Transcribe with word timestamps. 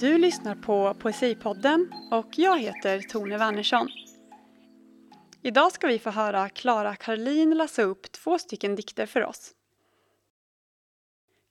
Du 0.00 0.18
lyssnar 0.18 0.54
på 0.54 0.94
Poesipodden 0.94 1.92
och 2.10 2.26
jag 2.36 2.58
heter 2.58 3.00
Tone 3.00 3.38
Wernersson. 3.38 3.88
Idag 5.42 5.72
ska 5.72 5.86
vi 5.86 5.98
få 5.98 6.10
höra 6.10 6.48
Klara 6.48 6.96
Karlin 6.96 7.56
läsa 7.56 7.82
upp 7.82 8.12
två 8.12 8.38
stycken 8.38 8.76
dikter 8.76 9.06
för 9.06 9.24
oss. 9.24 9.50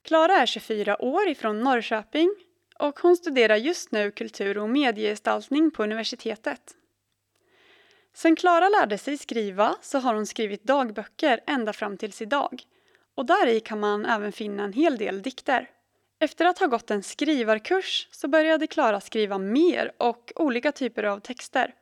Klara 0.04 0.34
är 0.34 0.46
24 0.46 1.02
år 1.02 1.28
ifrån 1.28 1.60
Norrköping 1.60 2.36
och 2.80 3.00
hon 3.00 3.16
studerar 3.16 3.56
just 3.56 3.92
nu 3.92 4.12
kultur 4.12 4.58
och 4.58 4.70
mediegestaltning 4.70 5.72
på 5.72 5.84
universitetet. 5.84 6.62
Sen 8.14 8.36
Klara 8.36 8.70
lärde 8.70 8.98
sig 8.98 9.18
skriva 9.18 9.76
så 9.82 10.00
har 10.00 10.14
hon 10.14 10.26
skrivit 10.26 10.64
dagböcker 10.64 11.40
ända 11.48 11.74
fram 11.74 11.98
tills 11.98 12.22
idag 12.22 12.64
och 13.16 13.26
där 13.26 13.48
i 13.48 13.60
kan 13.60 13.80
man 13.80 14.06
även 14.06 14.32
finna 14.32 14.64
en 14.64 14.74
hel 14.74 14.98
del 14.98 15.22
dikter. 15.22 15.70
Efter 16.22 16.46
att 16.46 16.60
ha 16.60 16.68
gått 16.68 16.92
en 16.92 17.04
skrivarkurs 17.04 18.08
så 18.12 18.28
började 18.28 18.68
Klara 18.68 19.02
skriva 19.02 19.38
mer 19.38 19.92
och 19.98 20.34
olika 20.36 20.72
typer 20.72 21.04
av 21.04 21.20
texter. 21.20 21.74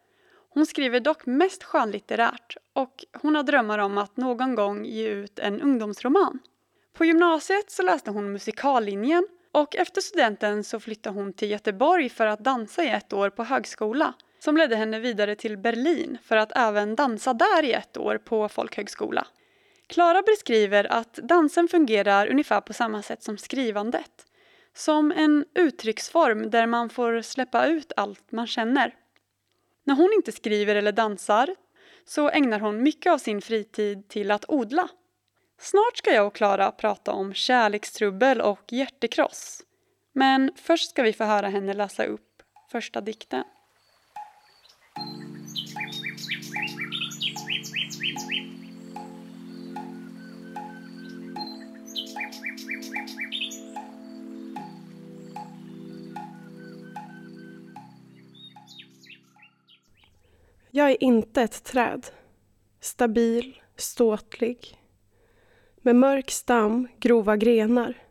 Hon 0.49 0.65
skriver 0.65 0.99
dock 0.99 1.25
mest 1.25 1.63
skönlitterärt 1.63 2.57
och 2.73 3.05
hon 3.21 3.35
har 3.35 3.43
drömmar 3.43 3.79
om 3.79 3.97
att 3.97 4.17
någon 4.17 4.55
gång 4.55 4.85
ge 4.85 5.07
ut 5.07 5.39
en 5.39 5.61
ungdomsroman. 5.61 6.39
På 6.93 7.05
gymnasiet 7.05 7.71
så 7.71 7.83
läste 7.83 8.11
hon 8.11 8.31
musikallinjen 8.31 9.27
och 9.51 9.75
efter 9.75 10.01
studenten 10.01 10.63
så 10.63 10.79
flyttade 10.79 11.19
hon 11.19 11.33
till 11.33 11.51
Göteborg 11.51 12.09
för 12.09 12.27
att 12.27 12.39
dansa 12.39 12.83
i 12.83 12.89
ett 12.89 13.13
år 13.13 13.29
på 13.29 13.43
högskola 13.43 14.13
som 14.39 14.57
ledde 14.57 14.75
henne 14.75 14.99
vidare 14.99 15.35
till 15.35 15.57
Berlin 15.57 16.17
för 16.23 16.37
att 16.37 16.51
även 16.55 16.95
dansa 16.95 17.33
där 17.33 17.63
i 17.63 17.73
ett 17.73 17.97
år 17.97 18.17
på 18.17 18.49
folkhögskola. 18.49 19.27
Klara 19.87 20.21
beskriver 20.21 20.91
att 20.91 21.13
dansen 21.13 21.67
fungerar 21.67 22.27
ungefär 22.27 22.61
på 22.61 22.73
samma 22.73 23.01
sätt 23.01 23.23
som 23.23 23.37
skrivandet. 23.37 24.26
Som 24.77 25.11
en 25.11 25.45
uttrycksform 25.55 26.49
där 26.49 26.67
man 26.67 26.89
får 26.89 27.21
släppa 27.21 27.67
ut 27.67 27.91
allt 27.95 28.31
man 28.31 28.47
känner. 28.47 28.95
När 29.83 29.95
hon 29.95 30.13
inte 30.13 30.31
skriver 30.31 30.75
eller 30.75 30.91
dansar 30.91 31.55
så 32.05 32.29
ägnar 32.29 32.59
hon 32.59 32.83
mycket 32.83 33.11
av 33.13 33.17
sin 33.17 33.41
fritid 33.41 34.07
till 34.07 34.31
att 34.31 34.45
odla. 34.47 34.89
Snart 35.59 35.97
ska 35.97 36.13
jag 36.13 36.27
och 36.27 36.35
Klara 36.35 36.71
prata 36.71 37.11
om 37.11 37.33
kärlekstrubbel 37.33 38.41
och 38.41 38.73
hjärtekross. 38.73 39.63
Men 40.13 40.51
först 40.55 40.89
ska 40.89 41.03
vi 41.03 41.13
få 41.13 41.23
höra 41.23 41.47
henne 41.47 41.73
läsa 41.73 42.05
upp 42.05 42.43
första 42.71 43.01
dikten. 43.01 43.43
Jag 60.77 60.91
är 60.91 61.03
inte 61.03 61.41
ett 61.41 61.63
träd. 61.63 62.07
Stabil, 62.79 63.61
ståtlig. 63.75 64.81
Med 65.77 65.95
mörk 65.95 66.31
stam, 66.31 66.87
grova 66.99 67.37
grenar. 67.37 68.03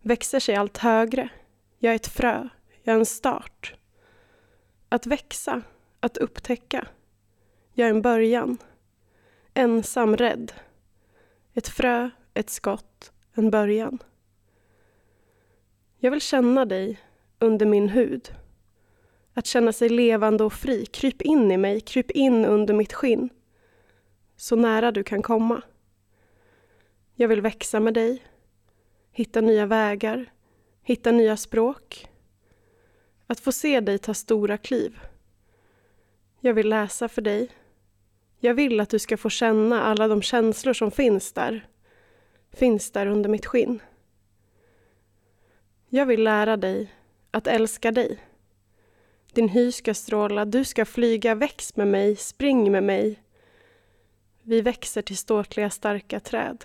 Växer 0.00 0.40
sig 0.40 0.54
allt 0.54 0.78
högre. 0.78 1.28
Jag 1.78 1.92
är 1.92 1.96
ett 1.96 2.06
frö. 2.06 2.48
Jag 2.82 2.94
är 2.94 2.98
en 2.98 3.06
start. 3.06 3.74
Att 4.88 5.06
växa, 5.06 5.62
att 6.00 6.16
upptäcka. 6.16 6.86
Jag 7.74 7.86
är 7.86 7.90
en 7.90 8.02
början. 8.02 8.58
Ensam, 9.54 10.16
rädd. 10.16 10.52
Ett 11.54 11.68
frö, 11.68 12.10
ett 12.34 12.50
skott, 12.50 13.12
en 13.34 13.50
början. 13.50 13.98
Jag 15.98 16.10
vill 16.10 16.20
känna 16.20 16.64
dig 16.64 17.00
under 17.38 17.66
min 17.66 17.88
hud. 17.88 18.34
Att 19.34 19.46
känna 19.46 19.72
sig 19.72 19.88
levande 19.88 20.44
och 20.44 20.52
fri. 20.52 20.86
Kryp 20.86 21.22
in 21.22 21.50
i 21.52 21.56
mig, 21.56 21.80
kryp 21.80 22.10
in 22.10 22.44
under 22.44 22.74
mitt 22.74 22.92
skinn. 22.92 23.28
Så 24.36 24.56
nära 24.56 24.92
du 24.92 25.04
kan 25.04 25.22
komma. 25.22 25.62
Jag 27.14 27.28
vill 27.28 27.40
växa 27.40 27.80
med 27.80 27.94
dig. 27.94 28.22
Hitta 29.12 29.40
nya 29.40 29.66
vägar. 29.66 30.32
Hitta 30.82 31.12
nya 31.12 31.36
språk. 31.36 32.08
Att 33.26 33.40
få 33.40 33.52
se 33.52 33.80
dig 33.80 33.98
ta 33.98 34.14
stora 34.14 34.58
kliv. 34.58 34.98
Jag 36.40 36.54
vill 36.54 36.68
läsa 36.68 37.08
för 37.08 37.22
dig. 37.22 37.48
Jag 38.40 38.54
vill 38.54 38.80
att 38.80 38.90
du 38.90 38.98
ska 38.98 39.16
få 39.16 39.30
känna 39.30 39.82
alla 39.82 40.08
de 40.08 40.22
känslor 40.22 40.72
som 40.72 40.90
finns 40.90 41.32
där. 41.32 41.68
Finns 42.52 42.90
där 42.90 43.06
under 43.06 43.30
mitt 43.30 43.46
skinn. 43.46 43.82
Jag 45.88 46.06
vill 46.06 46.24
lära 46.24 46.56
dig 46.56 46.94
att 47.30 47.46
älska 47.46 47.92
dig. 47.92 48.18
Din 49.32 49.48
hy 49.48 49.72
ska 49.72 49.94
stråla, 49.94 50.44
du 50.44 50.64
ska 50.64 50.84
flyga, 50.84 51.34
väx 51.34 51.76
med 51.76 51.88
mig, 51.88 52.16
spring 52.16 52.72
med 52.72 52.82
mig. 52.82 53.22
Vi 54.42 54.60
växer 54.60 55.02
till 55.02 55.16
ståtliga 55.16 55.70
starka 55.70 56.20
träd. 56.20 56.64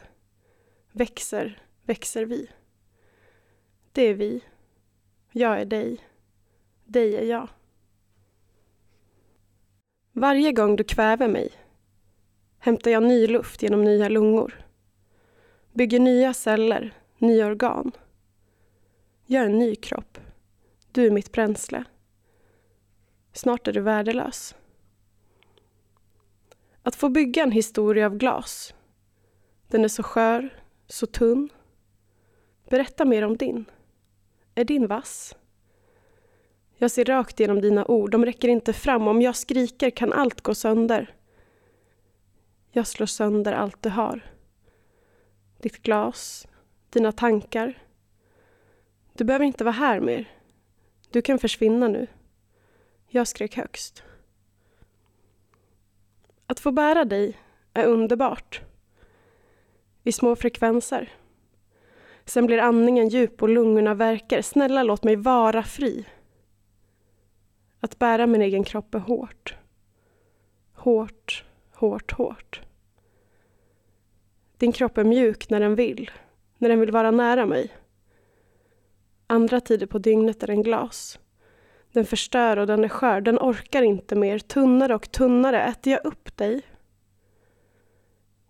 Växer, 0.91 1.61
växer 1.83 2.25
vi. 2.25 2.49
Det 3.91 4.01
är 4.01 4.13
vi. 4.13 4.43
Jag 5.31 5.61
är 5.61 5.65
dig. 5.65 5.97
Dig 6.85 7.15
är 7.15 7.23
jag. 7.23 7.49
Varje 10.11 10.51
gång 10.51 10.75
du 10.75 10.83
kväver 10.83 11.27
mig 11.27 11.51
hämtar 12.59 12.91
jag 12.91 13.03
ny 13.03 13.27
luft 13.27 13.63
genom 13.63 13.83
nya 13.83 14.09
lungor. 14.09 14.65
Bygger 15.73 15.99
nya 15.99 16.33
celler, 16.33 16.93
nya 17.17 17.47
organ. 17.47 17.91
Jag 19.25 19.41
är 19.43 19.45
en 19.45 19.59
ny 19.59 19.75
kropp. 19.75 20.17
Du 20.91 21.05
är 21.05 21.11
mitt 21.11 21.31
bränsle. 21.31 21.83
Snart 23.37 23.67
är 23.67 23.73
du 23.73 23.81
värdelös. 23.81 24.55
Att 26.83 26.95
få 26.95 27.09
bygga 27.09 27.43
en 27.43 27.51
historia 27.51 28.05
av 28.05 28.17
glas. 28.17 28.73
Den 29.67 29.83
är 29.83 29.87
så 29.87 30.03
skör, 30.03 30.63
så 30.87 31.05
tunn. 31.05 31.49
Berätta 32.69 33.05
mer 33.05 33.23
om 33.23 33.37
din. 33.37 33.65
Är 34.55 34.65
din 34.65 34.87
vass? 34.87 35.35
Jag 36.77 36.91
ser 36.91 37.05
rakt 37.05 37.39
genom 37.39 37.61
dina 37.61 37.85
ord, 37.85 38.11
de 38.11 38.25
räcker 38.25 38.47
inte 38.47 38.73
fram. 38.73 39.07
Om 39.07 39.21
jag 39.21 39.35
skriker 39.35 39.89
kan 39.89 40.13
allt 40.13 40.41
gå 40.41 40.55
sönder. 40.55 41.15
Jag 42.71 42.87
slår 42.87 43.07
sönder 43.07 43.53
allt 43.53 43.83
du 43.83 43.89
har. 43.89 44.31
Ditt 45.61 45.81
glas, 45.81 46.47
dina 46.89 47.11
tankar. 47.11 47.83
Du 49.13 49.23
behöver 49.23 49.45
inte 49.45 49.63
vara 49.63 49.75
här 49.75 49.99
mer. 49.99 50.31
Du 51.11 51.21
kan 51.21 51.39
försvinna 51.39 51.87
nu. 51.87 52.07
Jag 53.09 53.27
skrek 53.27 53.55
högst. 53.55 54.03
Att 56.47 56.59
få 56.59 56.71
bära 56.71 57.05
dig 57.05 57.37
är 57.73 57.85
underbart. 57.85 58.61
I 60.03 60.11
små 60.11 60.35
frekvenser. 60.35 61.13
Sen 62.25 62.45
blir 62.45 62.57
andningen 62.57 63.09
djup 63.09 63.41
och 63.41 63.49
lungorna 63.49 63.93
verkar. 63.93 64.41
Snälla 64.41 64.83
låt 64.83 65.03
mig 65.03 65.15
vara 65.15 65.63
fri. 65.63 66.05
Att 67.79 67.99
bära 67.99 68.27
min 68.27 68.41
egen 68.41 68.63
kropp 68.63 68.95
är 68.95 68.99
hårt. 68.99 69.55
Hårt, 70.73 71.45
hårt, 71.73 72.11
hårt. 72.11 72.61
Din 74.57 74.71
kropp 74.71 74.97
är 74.97 75.03
mjuk 75.03 75.49
när 75.49 75.59
den 75.59 75.75
vill, 75.75 76.11
när 76.57 76.69
den 76.69 76.79
vill 76.79 76.91
vara 76.91 77.11
nära 77.11 77.45
mig. 77.45 77.69
Andra 79.27 79.61
tider 79.61 79.87
på 79.87 79.99
dygnet 79.99 80.43
är 80.43 80.47
den 80.47 80.63
glas. 80.63 81.19
Den 81.97 82.05
förstör 82.05 82.57
och 82.57 82.67
den 82.67 82.83
är 82.83 82.89
skör, 82.89 83.21
den 83.21 83.37
orkar 83.37 83.81
inte 83.81 84.15
mer. 84.15 84.39
Tunnare 84.39 84.95
och 84.95 85.11
tunnare 85.11 85.63
äter 85.63 85.93
jag 85.93 86.05
upp 86.05 86.37
dig. 86.37 86.61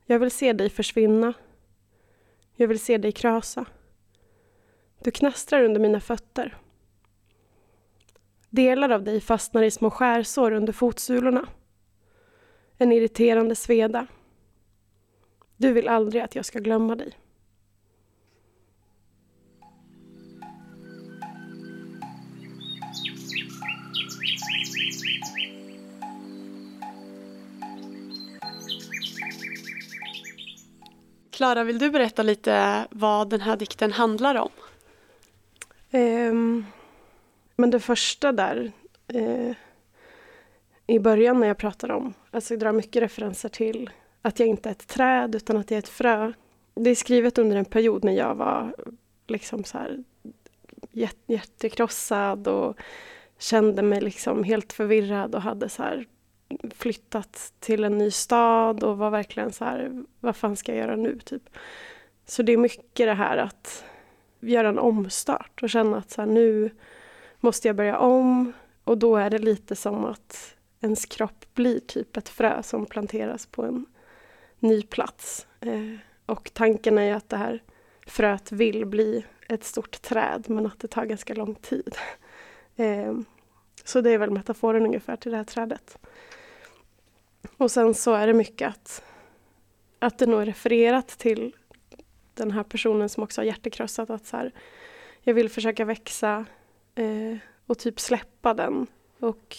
Jag 0.05 0.19
vill 0.19 0.31
se 0.31 0.53
dig 0.53 0.69
försvinna. 0.69 1.33
Jag 2.55 2.67
vill 2.67 2.79
se 2.79 2.97
dig 2.97 3.11
krasa. 3.11 3.65
Du 5.03 5.11
knastrar 5.11 5.63
under 5.63 5.79
mina 5.79 5.99
fötter. 5.99 6.57
Delar 8.49 8.89
av 8.89 9.03
dig 9.03 9.21
fastnar 9.21 9.63
i 9.63 9.71
små 9.71 9.89
skärsår 9.89 10.51
under 10.51 10.73
fotsulorna. 10.73 11.47
En 12.77 12.91
irriterande 12.91 13.55
sveda. 13.55 14.07
Du 15.57 15.73
vill 15.73 15.87
aldrig 15.87 16.21
att 16.21 16.35
jag 16.35 16.45
ska 16.45 16.59
glömma 16.59 16.95
dig. 16.95 17.13
Klara, 31.37 31.63
vill 31.63 31.79
du 31.79 31.91
berätta 31.91 32.23
lite 32.23 32.87
vad 32.91 33.29
den 33.29 33.41
här 33.41 33.57
dikten 33.57 33.91
handlar 33.91 34.35
om? 34.35 34.49
Um, 35.91 36.65
men 37.55 37.69
det 37.69 37.79
första 37.79 38.31
där, 38.31 38.71
uh, 39.15 39.51
i 40.87 40.99
början 40.99 41.39
när 41.39 41.47
jag 41.47 41.57
pratar 41.57 41.91
om, 41.91 42.13
alltså 42.31 42.53
jag 42.53 42.59
drar 42.59 42.71
mycket 42.71 43.01
referenser 43.01 43.49
till 43.49 43.89
att 44.21 44.39
jag 44.39 44.49
inte 44.49 44.69
är 44.69 44.71
ett 44.71 44.87
träd 44.87 45.35
utan 45.35 45.57
att 45.57 45.71
jag 45.71 45.77
är 45.77 45.81
ett 45.81 45.89
frö. 45.89 46.33
Det 46.75 46.89
är 46.89 46.95
skrivet 46.95 47.37
under 47.37 47.57
en 47.57 47.65
period 47.65 48.03
när 48.03 48.13
jag 48.13 48.35
var 48.35 48.75
liksom 49.27 49.63
så 49.63 49.77
här 49.77 50.03
hjärtekrossad 51.27 52.47
och 52.47 52.77
kände 53.39 53.81
mig 53.81 54.01
liksom 54.01 54.43
helt 54.43 54.73
förvirrad 54.73 55.35
och 55.35 55.41
hade 55.41 55.69
så 55.69 55.83
här 55.83 56.05
flyttat 56.75 57.53
till 57.59 57.83
en 57.83 57.97
ny 57.97 58.11
stad 58.11 58.83
och 58.83 58.97
var 58.97 59.09
verkligen 59.09 59.51
så 59.51 59.65
här, 59.65 60.03
vad 60.19 60.35
fan 60.35 60.55
ska 60.55 60.71
jag 60.71 60.79
göra 60.79 60.95
nu? 60.95 61.19
Typ. 61.19 61.49
Så 62.25 62.43
det 62.43 62.53
är 62.53 62.57
mycket 62.57 63.07
det 63.07 63.13
här 63.13 63.37
att 63.37 63.85
göra 64.39 64.69
en 64.69 64.79
omstart 64.79 65.63
och 65.63 65.69
känna 65.69 65.97
att 65.97 66.11
så 66.11 66.21
här, 66.21 66.29
nu 66.29 66.69
måste 67.39 67.67
jag 67.67 67.75
börja 67.75 67.97
om 67.97 68.53
och 68.83 68.97
då 68.97 69.15
är 69.15 69.29
det 69.29 69.39
lite 69.39 69.75
som 69.75 70.05
att 70.05 70.55
ens 70.81 71.05
kropp 71.05 71.45
blir 71.53 71.79
typ 71.79 72.17
ett 72.17 72.29
frö 72.29 72.63
som 72.63 72.85
planteras 72.85 73.45
på 73.45 73.63
en 73.63 73.85
ny 74.59 74.81
plats. 74.81 75.47
Eh, 75.59 75.95
och 76.25 76.51
tanken 76.53 76.97
är 76.97 77.03
ju 77.03 77.11
att 77.11 77.29
det 77.29 77.37
här 77.37 77.63
fröet 78.05 78.51
vill 78.51 78.85
bli 78.85 79.25
ett 79.49 79.63
stort 79.63 80.01
träd 80.01 80.45
men 80.47 80.65
att 80.65 80.79
det 80.79 80.87
tar 80.87 81.05
ganska 81.05 81.33
lång 81.33 81.55
tid. 81.55 81.95
Eh, 82.79 83.13
så 83.83 84.01
det 84.01 84.11
är 84.11 84.17
väl 84.17 84.31
metaforen 84.31 84.85
ungefär 84.85 85.15
till 85.15 85.31
det 85.31 85.37
här 85.37 85.43
trädet. 85.43 85.97
Och 87.57 87.71
sen 87.71 87.93
så 87.93 88.13
är 88.13 88.27
det 88.27 88.33
mycket 88.33 88.69
att, 88.69 89.03
att 89.99 90.17
det 90.17 90.25
nog 90.25 90.41
är 90.41 90.45
refererat 90.45 91.07
till 91.07 91.55
den 92.33 92.51
här 92.51 92.63
personen 92.63 93.09
som 93.09 93.23
också 93.23 93.41
har 93.41 93.45
hjärtekrossat. 93.45 94.09
Att 94.09 94.25
så 94.25 94.37
här, 94.37 94.51
jag 95.21 95.33
vill 95.33 95.49
försöka 95.49 95.85
växa 95.85 96.45
eh, 96.95 97.37
och 97.65 97.79
typ 97.79 97.99
släppa 97.99 98.53
den. 98.53 98.87
Och 99.19 99.57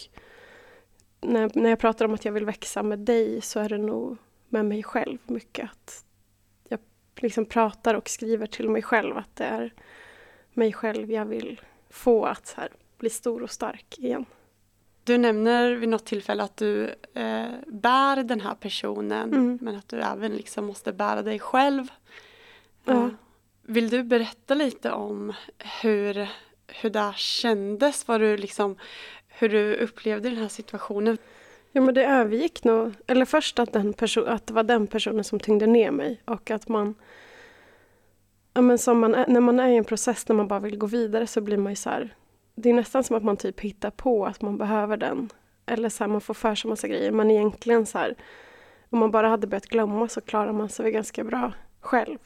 när, 1.21 1.51
när 1.53 1.69
jag 1.69 1.79
pratar 1.79 2.05
om 2.05 2.13
att 2.13 2.25
jag 2.25 2.31
vill 2.31 2.45
växa 2.45 2.83
med 2.83 2.99
dig 2.99 3.41
så 3.41 3.59
är 3.59 3.69
det 3.69 3.77
nog 3.77 4.17
med 4.49 4.65
mig 4.65 4.83
själv 4.83 5.17
mycket. 5.25 5.69
Att 5.71 6.05
jag 6.63 6.79
liksom 7.15 7.45
pratar 7.45 7.95
och 7.95 8.09
skriver 8.09 8.45
till 8.45 8.69
mig 8.69 8.81
själv 8.81 9.17
att 9.17 9.35
det 9.35 9.43
är 9.43 9.73
mig 10.53 10.73
själv 10.73 11.11
jag 11.11 11.25
vill 11.25 11.61
få 11.89 12.25
att 12.25 12.53
här, 12.57 12.69
bli 12.99 13.09
stor 13.09 13.43
och 13.43 13.51
stark 13.51 13.99
igen. 13.99 14.25
Du 15.03 15.17
nämner 15.17 15.71
vid 15.71 15.89
något 15.89 16.05
tillfälle 16.05 16.43
att 16.43 16.57
du 16.57 16.83
eh, 17.13 17.51
bär 17.67 18.23
den 18.23 18.41
här 18.41 18.55
personen 18.55 19.33
mm. 19.33 19.59
men 19.61 19.75
att 19.75 19.89
du 19.89 20.01
även 20.01 20.31
liksom 20.31 20.65
måste 20.65 20.93
bära 20.93 21.21
dig 21.21 21.39
själv. 21.39 21.87
Ja. 22.85 22.93
Eh, 22.93 23.09
vill 23.61 23.89
du 23.89 24.03
berätta 24.03 24.53
lite 24.53 24.91
om 24.91 25.33
hur, 25.81 26.27
hur 26.67 26.89
det 26.89 27.13
kändes? 27.15 28.07
Vad 28.07 28.21
du 28.21 28.37
liksom, 28.37 28.75
hur 29.27 29.49
du 29.49 29.75
upplevde 29.75 30.29
den 30.29 30.37
här 30.37 30.47
situationen? 30.47 31.17
Ja 31.71 31.81
men 31.81 31.93
det 31.93 32.05
övergick 32.05 32.63
nog, 32.63 32.93
eller 33.07 33.25
först 33.25 33.59
att, 33.59 33.73
den 33.73 33.93
person, 33.93 34.27
att 34.27 34.47
det 34.47 34.53
var 34.53 34.63
den 34.63 34.87
personen 34.87 35.23
som 35.23 35.39
tyngde 35.39 35.67
ner 35.67 35.91
mig 35.91 36.21
och 36.25 36.51
att 36.51 36.67
man 36.67 36.95
Ja, 38.53 38.61
men 38.61 38.77
som 38.77 38.99
man 38.99 39.15
är, 39.15 39.27
när 39.27 39.41
man 39.41 39.59
är 39.59 39.67
i 39.67 39.75
en 39.75 39.83
process 39.83 40.27
när 40.27 40.35
man 40.35 40.47
bara 40.47 40.59
vill 40.59 40.77
gå 40.77 40.87
vidare 40.87 41.27
så 41.27 41.41
blir 41.41 41.57
man 41.57 41.71
ju 41.71 41.75
så 41.75 41.89
här, 41.89 42.15
det 42.61 42.69
är 42.69 42.73
nästan 42.73 43.03
som 43.03 43.15
att 43.15 43.23
man 43.23 43.37
typ 43.37 43.59
hittar 43.59 43.91
på 43.91 44.25
att 44.25 44.41
man 44.41 44.57
behöver 44.57 44.97
den. 44.97 45.29
Eller 45.65 45.89
så 45.89 46.03
här, 46.03 46.11
man 46.11 46.21
får 46.21 46.33
för 46.33 46.55
sig 46.55 46.69
massa 46.69 46.87
grejer. 46.87 47.11
Men 47.11 47.31
egentligen 47.31 47.85
så 47.85 47.97
här, 47.97 48.15
om 48.89 48.99
man 48.99 49.11
bara 49.11 49.29
hade 49.29 49.47
börjat 49.47 49.65
glömma 49.65 50.07
så 50.07 50.21
klarar 50.21 50.51
man 50.51 50.69
sig 50.69 50.91
ganska 50.91 51.23
bra 51.23 51.53
själv. 51.79 52.17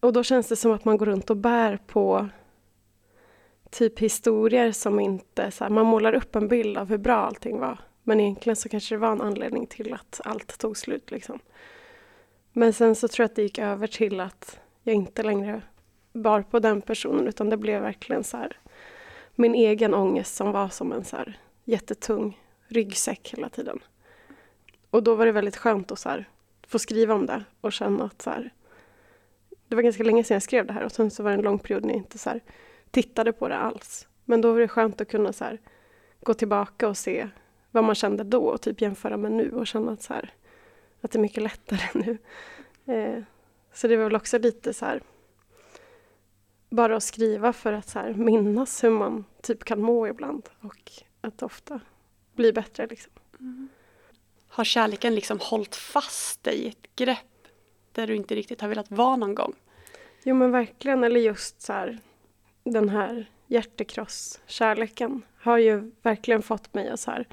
Och 0.00 0.12
då 0.12 0.22
känns 0.22 0.48
det 0.48 0.56
som 0.56 0.72
att 0.72 0.84
man 0.84 0.96
går 0.96 1.06
runt 1.06 1.30
och 1.30 1.36
bär 1.36 1.78
på 1.86 2.28
typ 3.70 3.98
historier 3.98 4.72
som 4.72 5.00
inte... 5.00 5.50
Så 5.50 5.64
här, 5.64 5.70
man 5.70 5.86
målar 5.86 6.12
upp 6.12 6.36
en 6.36 6.48
bild 6.48 6.78
av 6.78 6.88
hur 6.88 6.98
bra 6.98 7.16
allting 7.16 7.58
var. 7.58 7.78
Men 8.02 8.20
egentligen 8.20 8.56
så 8.56 8.68
kanske 8.68 8.94
det 8.94 8.98
var 8.98 9.12
en 9.12 9.20
anledning 9.20 9.66
till 9.66 9.94
att 9.94 10.20
allt 10.24 10.58
tog 10.58 10.76
slut. 10.76 11.10
Liksom. 11.10 11.38
Men 12.52 12.72
sen 12.72 12.94
så 12.94 13.08
tror 13.08 13.24
jag 13.24 13.30
att 13.30 13.36
det 13.36 13.42
gick 13.42 13.58
över 13.58 13.86
till 13.86 14.20
att 14.20 14.60
jag 14.82 14.94
inte 14.94 15.22
längre 15.22 15.62
bar 16.12 16.42
på 16.42 16.58
den 16.58 16.82
personen 16.82 17.28
utan 17.28 17.50
det 17.50 17.56
blev 17.56 17.82
verkligen 17.82 18.24
så 18.24 18.36
här 18.36 18.56
min 19.36 19.54
egen 19.54 19.94
ångest 19.94 20.36
som 20.36 20.52
var 20.52 20.68
som 20.68 20.92
en 20.92 21.04
så 21.04 21.16
här 21.16 21.38
jättetung 21.64 22.40
ryggsäck 22.68 23.34
hela 23.36 23.48
tiden. 23.48 23.78
Och 24.90 25.02
då 25.02 25.14
var 25.14 25.26
det 25.26 25.32
väldigt 25.32 25.56
skönt 25.56 25.92
att 25.92 25.98
så 25.98 26.08
här, 26.08 26.28
få 26.66 26.78
skriva 26.78 27.14
om 27.14 27.26
det 27.26 27.44
och 27.60 27.72
känna 27.72 28.04
att 28.04 28.22
så 28.22 28.30
här, 28.30 28.50
det 29.68 29.76
var 29.76 29.82
ganska 29.82 30.02
länge 30.02 30.24
sedan 30.24 30.34
jag 30.34 30.42
skrev 30.42 30.66
det 30.66 30.72
här 30.72 30.84
och 30.84 30.92
sen 30.92 31.10
så 31.10 31.22
var 31.22 31.30
det 31.30 31.36
en 31.36 31.42
lång 31.42 31.58
period 31.58 31.84
när 31.84 31.90
jag 31.90 31.98
inte 31.98 32.18
så 32.18 32.30
här, 32.30 32.40
tittade 32.90 33.32
på 33.32 33.48
det 33.48 33.56
alls. 33.56 34.08
Men 34.24 34.40
då 34.40 34.52
var 34.52 34.60
det 34.60 34.68
skönt 34.68 35.00
att 35.00 35.08
kunna 35.08 35.32
så 35.32 35.44
här, 35.44 35.60
gå 36.20 36.34
tillbaka 36.34 36.88
och 36.88 36.96
se 36.96 37.28
vad 37.70 37.84
man 37.84 37.94
kände 37.94 38.24
då 38.24 38.42
och 38.42 38.60
typ 38.60 38.80
jämföra 38.80 39.16
med 39.16 39.32
nu 39.32 39.50
och 39.50 39.66
känna 39.66 39.92
att, 39.92 40.02
så 40.02 40.12
här, 40.12 40.34
att 41.00 41.10
det 41.10 41.18
är 41.18 41.20
mycket 41.20 41.42
lättare 41.42 41.80
nu. 41.94 42.18
Eh, 42.94 43.22
så 43.72 43.88
det 43.88 43.96
var 43.96 44.04
väl 44.04 44.16
också 44.16 44.38
lite 44.38 44.74
så 44.74 44.84
här 44.84 45.02
bara 46.76 46.96
att 46.96 47.02
skriva 47.02 47.52
för 47.52 47.72
att 47.72 47.88
så 47.88 48.12
minnas 48.16 48.84
hur 48.84 48.90
man 48.90 49.24
typ 49.42 49.64
kan 49.64 49.82
må 49.82 50.08
ibland 50.08 50.48
och 50.60 50.92
att 51.20 51.42
ofta 51.42 51.80
bli 52.34 52.52
bättre. 52.52 52.86
Liksom. 52.86 53.12
Mm. 53.40 53.68
Har 54.48 54.64
kärleken 54.64 55.14
liksom 55.14 55.38
hållit 55.40 55.76
fast 55.76 56.44
dig 56.44 56.58
i 56.58 56.68
ett 56.68 56.96
grepp 56.96 57.48
där 57.92 58.06
du 58.06 58.16
inte 58.16 58.34
riktigt 58.34 58.60
har 58.60 58.68
velat 58.68 58.90
vara 58.90 59.16
någon 59.16 59.34
gång? 59.34 59.52
Jo 60.24 60.34
men 60.34 60.50
verkligen, 60.50 61.04
eller 61.04 61.20
just 61.20 61.62
så 61.62 61.72
här, 61.72 61.98
den 62.64 62.88
här 62.88 63.30
hjärtekross-kärleken 63.46 65.22
har 65.40 65.58
ju 65.58 65.92
verkligen 66.02 66.42
fått 66.42 66.74
mig 66.74 66.88
att 66.88 67.00
så 67.00 67.10
här, 67.10 67.28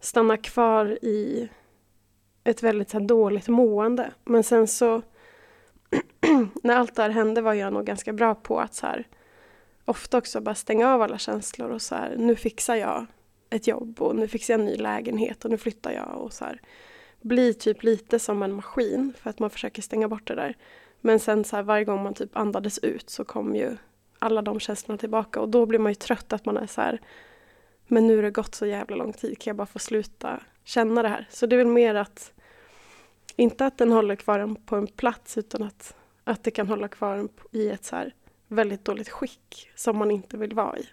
stanna 0.00 0.36
kvar 0.36 1.04
i 1.04 1.48
ett 2.44 2.62
väldigt 2.62 2.90
så 2.90 2.98
här, 2.98 3.06
dåligt 3.06 3.48
mående. 3.48 4.12
Men 4.24 4.44
sen 4.44 4.68
så 4.68 5.02
när 6.68 6.76
allt 6.76 6.94
det 6.94 7.02
här 7.02 7.10
hände 7.10 7.40
var 7.40 7.54
jag 7.54 7.72
nog 7.72 7.84
ganska 7.84 8.12
bra 8.12 8.34
på 8.34 8.60
att 8.60 8.74
så 8.74 8.86
här, 8.86 9.06
ofta 9.84 10.18
också 10.18 10.40
bara 10.40 10.54
stänga 10.54 10.94
av 10.94 11.02
alla 11.02 11.18
känslor 11.18 11.70
och 11.70 11.82
så 11.82 11.94
här, 11.94 12.14
nu 12.16 12.36
fixar 12.36 12.74
jag 12.74 13.06
ett 13.50 13.66
jobb 13.66 14.02
och 14.02 14.16
nu 14.16 14.28
fixar 14.28 14.54
jag 14.54 14.60
en 14.60 14.66
ny 14.66 14.76
lägenhet 14.76 15.44
och 15.44 15.50
nu 15.50 15.58
flyttar 15.58 15.92
jag 15.92 16.16
och 16.16 16.32
så 16.32 16.44
här, 16.44 16.60
bli 17.20 17.54
typ 17.54 17.82
lite 17.82 18.18
som 18.18 18.42
en 18.42 18.52
maskin 18.52 19.12
för 19.18 19.30
att 19.30 19.38
man 19.38 19.50
försöker 19.50 19.82
stänga 19.82 20.08
bort 20.08 20.26
det 20.26 20.34
där. 20.34 20.56
Men 21.00 21.20
sen 21.20 21.44
så 21.44 21.56
här, 21.56 21.62
varje 21.62 21.84
gång 21.84 22.02
man 22.02 22.14
typ 22.14 22.36
andades 22.36 22.78
ut 22.78 23.10
så 23.10 23.24
kom 23.24 23.54
ju 23.54 23.76
alla 24.18 24.42
de 24.42 24.60
känslorna 24.60 24.98
tillbaka 24.98 25.40
och 25.40 25.48
då 25.48 25.66
blir 25.66 25.78
man 25.78 25.92
ju 25.92 25.96
trött 25.96 26.32
att 26.32 26.46
man 26.46 26.56
är 26.56 26.66
så 26.66 26.80
här, 26.80 27.00
men 27.86 28.06
nu 28.06 28.16
har 28.16 28.22
det 28.22 28.30
gått 28.30 28.54
så 28.54 28.66
jävla 28.66 28.96
lång 28.96 29.12
tid, 29.12 29.38
kan 29.38 29.50
jag 29.50 29.56
bara 29.56 29.66
få 29.66 29.78
sluta 29.78 30.40
känna 30.64 31.02
det 31.02 31.08
här? 31.08 31.28
Så 31.30 31.46
det 31.46 31.56
är 31.56 31.58
väl 31.58 31.66
mer 31.66 31.94
att 31.94 32.32
inte 33.36 33.66
att 33.66 33.78
den 33.78 33.92
håller 33.92 34.16
kvar 34.16 34.38
en 34.38 34.56
på 34.56 34.76
en 34.76 34.86
plats 34.86 35.38
utan 35.38 35.62
att, 35.62 35.96
att 36.28 36.44
det 36.44 36.50
kan 36.50 36.68
hålla 36.68 36.88
kvar 36.88 37.16
en 37.16 37.28
i 37.52 37.68
ett 37.68 37.84
så 37.84 37.96
här 37.96 38.14
väldigt 38.48 38.84
dåligt 38.84 39.08
skick 39.08 39.70
som 39.74 39.98
man 39.98 40.10
inte 40.10 40.36
vill 40.36 40.54
vara 40.54 40.78
i. 40.78 40.88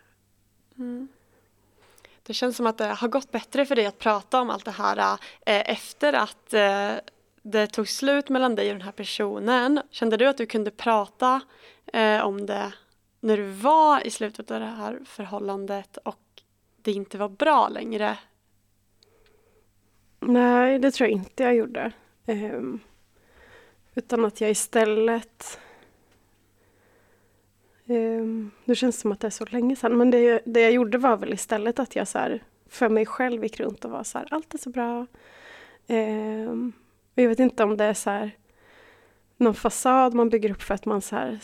Mm. 0.78 1.08
Det 2.24 2.34
känns 2.34 2.58
som 2.58 2.68
att 2.68 2.78
det 2.78 2.86
har 2.86 3.08
gått 3.08 3.32
bättre 3.32 3.66
för 3.66 3.76
dig 3.76 3.86
att 3.86 4.00
prata 4.00 4.42
om 4.42 4.50
allt 4.50 4.66
det 4.66 4.72
här 4.72 5.20
eh, 5.46 5.72
efter 5.72 6.14
att 6.14 6.54
eh, 6.54 6.92
det 7.42 7.68
tog 7.68 7.88
slut 7.88 8.30
mellan 8.30 8.56
dig 8.56 8.70
och 8.70 8.76
den 8.76 8.86
här 8.86 8.92
personen. 8.92 9.82
Kände 9.90 10.18
du 10.18 10.28
att 10.28 10.38
du 10.38 10.46
kunde 10.46 10.72
prata 10.72 11.42
eh, 11.94 12.22
om 12.26 12.46
det 12.46 12.74
när 13.20 13.38
du 13.38 13.44
var 13.44 14.08
i 14.08 14.12
slutet 14.12 14.52
av 14.52 14.60
det 14.60 14.66
här 14.66 15.00
förhållandet 15.06 15.98
och 15.98 16.42
det 16.78 16.92
inte 16.92 17.18
var 17.18 17.30
bra 17.30 17.70
längre? 17.70 18.18
Nej, 20.20 20.80
det 20.80 20.92
tror 20.92 21.10
jag 21.10 21.18
inte 21.18 21.44
jag 21.44 21.56
gjorde. 21.56 21.92
Um, 22.26 22.80
utan 23.96 24.26
att 24.26 24.42
jag 24.42 24.52
istället... 24.52 25.60
Um, 27.88 28.52
det 28.66 28.76
känns 28.76 29.00
som 29.00 29.12
att 29.12 29.20
det 29.20 29.28
är 29.28 29.32
så 29.32 29.46
länge 29.46 29.76
sedan. 29.76 29.98
Men 29.98 30.12
det, 30.12 30.42
det 30.46 30.62
jag 30.62 30.72
gjorde 30.72 30.98
var 30.98 31.18
väl 31.18 31.34
istället 31.34 31.80
att 31.80 31.96
jag 31.96 32.08
så 32.08 32.18
här, 32.18 32.44
för 32.70 32.90
mig 32.90 33.06
själv 33.06 33.44
gick 33.44 33.60
runt 33.60 33.86
och 33.86 33.92
var 33.92 34.04
så 34.04 34.18
här, 34.18 34.28
allt 34.32 34.54
är 34.54 34.58
så 34.58 34.70
bra. 34.70 35.06
Um, 35.88 36.74
jag 37.16 37.30
vet 37.30 37.40
inte 37.40 37.64
om 37.64 37.78
det 37.78 37.84
är 37.84 37.94
så 37.94 38.10
här, 38.10 38.32
någon 39.38 39.56
fasad 39.56 40.14
man 40.14 40.30
bygger 40.30 40.52
upp 40.52 40.62
för 40.62 40.74
att 40.74 40.86
man 40.86 41.02
så 41.02 41.16
här, 41.16 41.40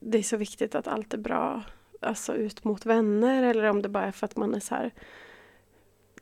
det 0.00 0.18
är 0.18 0.22
så 0.22 0.36
viktigt 0.36 0.74
att 0.74 0.86
allt 0.86 1.14
är 1.14 1.18
bra 1.18 1.62
alltså 2.00 2.34
ut 2.34 2.64
mot 2.64 2.86
vänner 2.86 3.42
eller 3.42 3.64
om 3.64 3.82
det 3.82 3.88
bara 3.88 4.04
är 4.04 4.12
för 4.12 4.24
att 4.24 4.36
man 4.36 4.54
är 4.54 4.60
så 4.60 4.74
här 4.74 4.92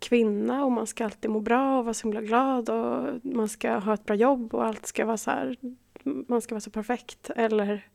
kvinna 0.05 0.65
och 0.65 0.73
man 0.73 0.87
ska 0.87 1.05
alltid 1.05 1.31
må 1.31 1.41
bra 1.41 1.79
och 1.79 1.85
vara 1.85 1.95
så 1.95 2.03
himla 2.09 2.21
glad 2.21 2.69
och 2.69 3.21
man 3.23 3.49
ska 3.49 3.71
ha 3.71 3.95
ett 3.95 4.05
bra 4.05 4.17
jobb 4.17 4.55
och 4.55 4.65
allt 4.65 4.87
ska 4.87 5.05
vara 5.05 5.17
så 5.17 5.31
här, 5.31 5.57
man 6.03 6.41
ska 6.41 6.55
vara 6.55 6.61
så 6.61 6.71
perfekt. 6.71 7.31
Eller 7.37 7.89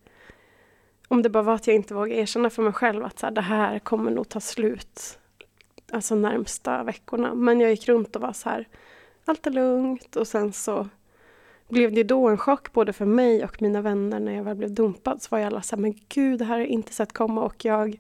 om 1.08 1.22
det 1.22 1.30
bara 1.30 1.44
var 1.44 1.54
att 1.54 1.68
jag 1.68 1.76
inte 1.76 1.94
vågade 1.94 2.22
erkänna 2.22 2.50
för 2.50 2.64
mig 2.64 2.74
själv 2.74 3.06
att 3.06 3.20
så 3.20 3.26
här, 3.26 3.34
det 3.34 3.42
här 3.42 3.80
kommer 3.80 4.12
nog 4.12 4.30
ta 4.30 4.40
slut 4.40 5.20
alltså 5.92 6.16
närmsta 6.16 6.84
veckorna. 6.84 7.36
Men 7.36 7.60
jag 7.60 7.70
gick 7.70 7.88
runt 7.88 8.16
och 8.16 8.22
var 8.22 8.34
så 8.34 8.50
här, 8.50 8.68
allt 9.26 9.48
är 9.48 9.52
lugnt 9.52 10.16
och 10.16 10.28
sen 10.28 10.54
så 10.54 10.88
blev 11.70 11.94
det 11.94 12.04
då 12.04 12.28
en 12.28 12.38
chock 12.38 12.74
både 12.74 12.94
för 12.94 13.06
mig 13.06 13.44
och 13.44 13.62
mina 13.62 13.82
vänner 13.82 14.20
när 14.20 14.36
jag 14.36 14.44
väl 14.44 14.56
blev 14.56 14.74
dumpad. 14.74 15.22
Så 15.22 15.28
var 15.32 15.40
jag 15.40 15.48
alla 15.48 15.62
så 15.62 15.76
här, 15.76 15.82
men 15.82 16.00
gud, 16.10 16.40
det 16.40 16.46
här 16.46 16.54
har 16.54 16.60
jag 16.60 16.68
inte 16.68 16.94
sett 16.94 17.14
komma 17.14 17.42
och 17.42 17.66
jag 17.66 18.00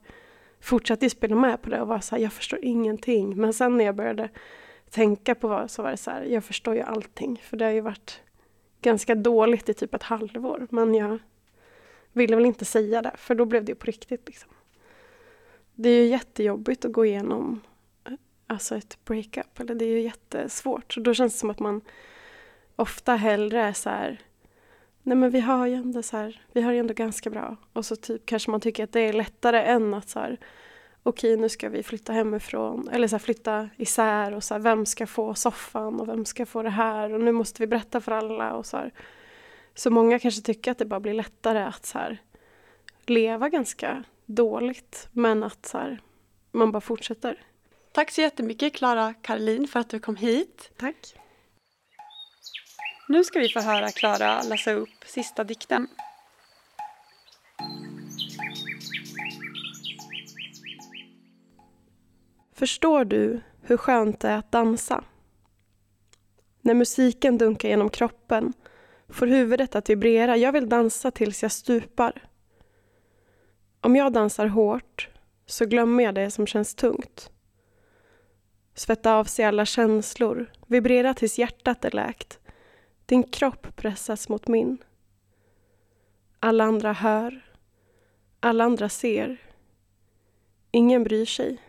fortsatte 0.59 1.05
ju 1.05 1.09
spela 1.09 1.35
med 1.35 1.61
på 1.61 1.69
det 1.69 1.81
och 1.81 1.87
var 1.87 1.99
så 1.99 2.15
här, 2.15 2.23
jag 2.23 2.33
förstår 2.33 2.59
ingenting. 2.61 3.37
Men 3.37 3.53
sen 3.53 3.77
när 3.77 3.85
jag 3.85 3.95
började 3.95 4.29
tänka 4.89 5.35
på 5.35 5.47
vad 5.47 5.71
så 5.71 5.83
var 5.83 5.91
det 5.91 5.97
så 5.97 6.11
här, 6.11 6.23
jag 6.23 6.43
förstår 6.43 6.75
ju 6.75 6.81
allting. 6.81 7.41
För 7.43 7.57
det 7.57 7.65
har 7.65 7.71
ju 7.71 7.81
varit 7.81 8.21
ganska 8.81 9.15
dåligt 9.15 9.69
i 9.69 9.73
typ 9.73 9.93
ett 9.93 10.03
halvår. 10.03 10.67
Men 10.69 10.95
jag 10.95 11.19
ville 12.13 12.35
väl 12.35 12.45
inte 12.45 12.65
säga 12.65 13.01
det, 13.01 13.11
för 13.17 13.35
då 13.35 13.45
blev 13.45 13.65
det 13.65 13.71
ju 13.71 13.75
på 13.75 13.85
riktigt. 13.85 14.27
Liksom. 14.27 14.51
det 15.75 15.89
är 15.89 16.03
ju 16.03 16.07
jättejobbigt 16.07 16.85
att 16.85 16.91
gå 16.91 17.05
igenom 17.05 17.61
alltså 18.47 18.75
ett 18.75 18.97
breakup. 19.05 19.59
Eller 19.59 19.75
det 19.75 19.85
är 19.85 19.89
ju 19.89 20.01
jättesvårt. 20.01 20.93
Så 20.93 20.99
då 20.99 21.13
känns 21.13 21.33
det 21.33 21.39
som 21.39 21.49
att 21.49 21.59
man 21.59 21.81
ofta 22.75 23.15
hellre 23.15 23.61
är 23.61 23.73
så 23.73 23.89
här 23.89 24.21
Nej 25.03 25.17
men 25.17 25.29
vi 25.29 25.39
har 25.39 25.67
ju 25.67 25.73
ändå 25.73 26.03
så 26.03 26.17
här, 26.17 26.41
vi 26.53 26.61
har 26.61 26.71
ju 26.71 26.79
ändå 26.79 26.93
ganska 26.93 27.29
bra. 27.29 27.57
Och 27.73 27.85
så 27.85 27.95
typ 27.95 28.25
kanske 28.25 28.51
man 28.51 28.61
tycker 28.61 28.83
att 28.83 28.91
det 28.91 29.01
är 29.01 29.13
lättare 29.13 29.63
än 29.63 29.93
att 29.93 30.09
så 30.09 30.19
här 30.19 30.37
okej 31.03 31.37
nu 31.37 31.49
ska 31.49 31.69
vi 31.69 31.83
flytta 31.83 32.13
hemifrån 32.13 32.89
eller 32.91 33.07
så 33.07 33.15
här, 33.15 33.19
flytta 33.19 33.69
isär 33.77 34.33
och 34.33 34.43
så 34.43 34.53
här, 34.53 34.61
vem 34.61 34.85
ska 34.85 35.07
få 35.07 35.33
soffan 35.33 35.99
och 35.99 36.07
vem 36.07 36.25
ska 36.25 36.45
få 36.45 36.63
det 36.63 36.69
här 36.69 37.13
och 37.13 37.21
nu 37.21 37.31
måste 37.31 37.61
vi 37.61 37.67
berätta 37.67 38.01
för 38.01 38.11
alla 38.11 38.53
och 38.53 38.65
så 38.65 38.77
här. 38.77 38.93
Så 39.75 39.89
många 39.89 40.19
kanske 40.19 40.41
tycker 40.41 40.71
att 40.71 40.77
det 40.77 40.85
bara 40.85 40.99
blir 40.99 41.13
lättare 41.13 41.59
att 41.59 41.85
så 41.85 41.97
här, 41.97 42.21
leva 43.05 43.49
ganska 43.49 44.03
dåligt 44.25 45.07
men 45.11 45.43
att 45.43 45.65
så 45.65 45.77
här, 45.77 46.01
man 46.51 46.71
bara 46.71 46.81
fortsätter. 46.81 47.45
Tack 47.91 48.11
så 48.11 48.21
jättemycket 48.21 48.73
Klara 48.73 49.13
Karolin 49.13 49.67
för 49.67 49.79
att 49.79 49.89
du 49.89 49.99
kom 49.99 50.15
hit. 50.15 50.71
Tack. 50.77 51.15
Nu 53.09 53.23
ska 53.23 53.39
vi 53.39 53.49
få 53.49 53.59
höra 53.59 53.89
Klara 53.89 54.41
läsa 54.41 54.71
upp 54.71 54.89
sista 55.05 55.43
dikten. 55.43 55.87
Förstår 62.53 63.05
du 63.05 63.41
hur 63.61 63.77
skönt 63.77 64.19
det 64.19 64.27
är 64.27 64.37
att 64.37 64.51
dansa? 64.51 65.03
När 66.61 66.73
musiken 66.73 67.37
dunkar 67.37 67.69
genom 67.69 67.89
kroppen 67.89 68.53
får 69.07 69.27
huvudet 69.27 69.75
att 69.75 69.89
vibrera. 69.89 70.37
Jag 70.37 70.51
vill 70.51 70.69
dansa 70.69 71.11
tills 71.11 71.41
jag 71.41 71.51
stupar. 71.51 72.29
Om 73.81 73.95
jag 73.95 74.13
dansar 74.13 74.47
hårt 74.47 75.09
så 75.45 75.65
glömmer 75.65 76.03
jag 76.03 76.15
det 76.15 76.31
som 76.31 76.47
känns 76.47 76.75
tungt. 76.75 77.31
Svetta 78.75 79.15
av 79.15 79.25
sig 79.25 79.45
alla 79.45 79.65
känslor, 79.65 80.51
vibrera 80.67 81.13
tills 81.13 81.39
hjärtat 81.39 81.85
är 81.85 81.91
läkt. 81.91 82.39
Din 83.09 83.23
kropp 83.23 83.75
pressas 83.75 84.29
mot 84.29 84.47
min. 84.47 84.77
Alla 86.39 86.63
andra 86.63 86.93
hör. 86.93 87.41
Alla 88.39 88.63
andra 88.63 88.89
ser. 88.89 89.37
Ingen 90.71 91.03
bryr 91.03 91.25
sig. 91.25 91.61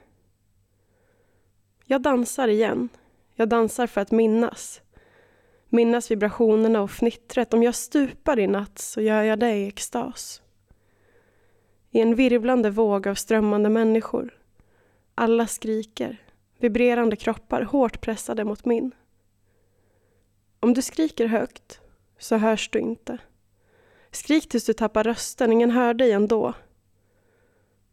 Jag 1.84 2.02
dansar 2.02 2.48
igen. 2.48 2.88
Jag 3.34 3.48
dansar 3.48 3.86
för 3.86 4.00
att 4.00 4.10
minnas. 4.10 4.80
Minnas 5.68 6.10
vibrationerna 6.10 6.82
och 6.82 6.90
fnittret. 6.90 7.54
Om 7.54 7.62
jag 7.62 7.74
stupar 7.74 8.38
i 8.38 8.46
natt 8.46 8.78
så 8.78 9.00
gör 9.00 9.22
jag 9.22 9.38
det 9.38 9.54
i 9.56 9.68
extas. 9.68 10.42
I 11.90 12.00
en 12.00 12.14
virvlande 12.14 12.70
våg 12.70 13.08
av 13.08 13.14
strömmande 13.14 13.68
människor. 13.68 14.38
Alla 15.14 15.46
skriker. 15.46 16.22
Vibrerande 16.58 17.16
kroppar 17.16 17.62
hårt 17.62 18.00
pressade 18.00 18.44
mot 18.44 18.64
min. 18.64 18.92
Om 20.60 20.74
du 20.74 20.82
skriker 20.82 21.26
högt 21.26 21.80
så 22.18 22.36
hörs 22.36 22.70
du 22.70 22.78
inte. 22.78 23.18
Skrik 24.10 24.48
tills 24.48 24.64
du 24.64 24.72
tappar 24.72 25.04
rösten, 25.04 25.52
ingen 25.52 25.70
hör 25.70 25.94
dig 25.94 26.12
ändå. 26.12 26.54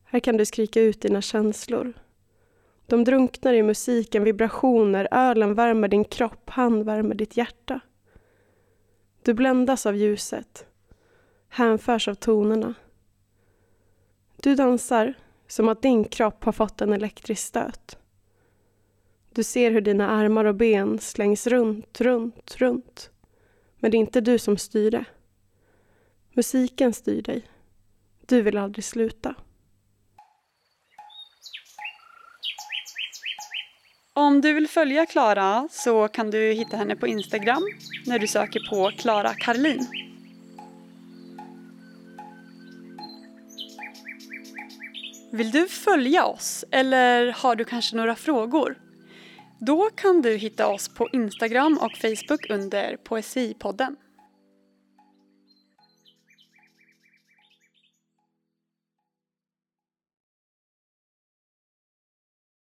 Här 0.03 0.19
kan 0.19 0.38
du 0.38 0.45
skrika 0.45 0.81
ut 0.81 1.01
dina 1.01 1.21
känslor. 1.21 1.93
De 2.86 3.03
drunknar 3.03 3.53
i 3.53 3.63
musiken, 3.63 4.24
vibrationer, 4.24 5.07
ölen 5.12 5.53
värmer 5.53 5.88
din 5.88 6.05
kropp, 6.05 6.50
hand 6.50 6.86
värmer 6.86 7.15
ditt 7.15 7.38
hjärta. 7.38 7.79
Du 9.24 9.33
bländas 9.33 9.86
av 9.86 9.95
ljuset, 9.95 10.65
hänförs 11.50 12.07
av 12.07 12.13
tonerna. 12.13 12.74
Du 14.36 14.55
dansar 14.55 15.13
som 15.47 15.69
att 15.69 15.81
din 15.81 16.03
kropp 16.03 16.43
har 16.43 16.51
fått 16.51 16.81
en 16.81 16.93
elektrisk 16.93 17.47
stöt. 17.47 17.97
Du 19.38 19.44
ser 19.44 19.72
hur 19.72 19.82
dina 19.82 20.10
armar 20.10 20.46
och 20.46 20.56
ben 20.56 21.00
slängs 21.00 21.48
runt, 21.48 22.01
runt, 22.01 22.56
runt. 22.58 23.10
Men 23.79 23.91
det 23.91 23.98
är 23.98 24.00
inte 24.00 24.22
du 24.22 24.39
som 24.39 24.58
styr 24.58 24.91
det. 24.91 25.06
Musiken 26.34 26.94
styr 26.94 27.22
dig. 27.22 27.41
Du 28.25 28.41
vill 28.41 28.58
aldrig 28.58 28.84
sluta. 28.84 29.36
Om 34.13 34.41
du 34.41 34.53
vill 34.53 34.67
följa 34.67 35.06
Klara 35.06 35.67
så 35.72 36.08
kan 36.08 36.32
du 36.32 36.51
hitta 36.51 36.77
henne 36.77 36.96
på 36.96 37.08
Instagram 37.08 37.63
när 38.06 38.20
du 38.20 38.27
söker 38.27 38.70
på 38.70 38.91
Klara 38.98 39.34
Karlin. 39.34 39.88
Vill 45.32 45.51
du 45.51 45.67
följa 45.67 46.25
oss 46.25 46.65
eller 46.72 47.32
har 47.32 47.56
du 47.56 47.65
kanske 47.65 47.96
några 47.96 48.15
frågor? 48.15 48.87
Då 49.59 49.89
kan 49.95 50.21
du 50.21 50.37
hitta 50.37 50.67
oss 50.67 50.89
på 50.89 51.09
Instagram 51.13 51.79
och 51.81 51.97
Facebook 51.97 52.49
under 52.49 52.97
Poesipodden. 52.97 53.95